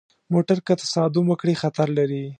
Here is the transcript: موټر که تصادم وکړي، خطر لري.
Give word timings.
موټر 0.33 0.57
که 0.65 0.73
تصادم 0.81 1.25
وکړي، 1.27 1.53
خطر 1.61 1.87
لري. 1.97 2.23